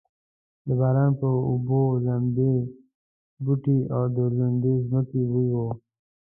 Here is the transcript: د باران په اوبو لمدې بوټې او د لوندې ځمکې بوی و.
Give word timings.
د 0.65 0.67
باران 0.79 1.11
په 1.19 1.27
اوبو 1.49 1.81
لمدې 2.05 2.53
بوټې 3.43 3.77
او 3.95 4.03
د 4.15 4.17
لوندې 4.35 4.73
ځمکې 4.87 5.21
بوی 5.31 5.47
و. 5.53 5.57